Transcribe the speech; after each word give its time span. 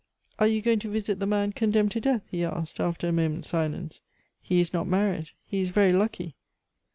"Are 0.39 0.47
you 0.47 0.63
going 0.63 0.79
to 0.79 0.89
visit 0.89 1.19
the 1.19 1.27
man 1.27 1.51
condemned 1.53 1.91
to 1.91 2.01
death?" 2.01 2.23
he 2.31 2.43
asked 2.43 2.79
after 2.79 3.07
a 3.07 3.11
moment's 3.11 3.49
silence. 3.49 4.01
"He 4.41 4.59
is 4.59 4.73
not 4.73 4.87
married! 4.87 5.29
He 5.45 5.61
is 5.61 5.69
very 5.69 5.93
lucky!" 5.93 6.35